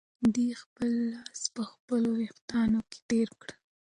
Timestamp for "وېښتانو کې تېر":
2.19-3.29